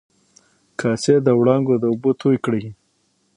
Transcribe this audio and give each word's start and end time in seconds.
کاسي 0.79 1.15
د 1.25 1.27
و 1.37 1.39
ړانګو 1.47 1.75
د 1.79 1.83
اوبو 1.91 2.11
توی 2.21 2.37
کړي 2.45 2.63